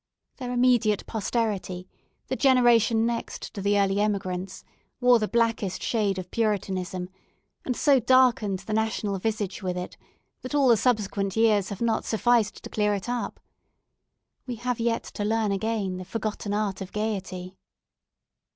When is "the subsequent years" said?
10.69-11.69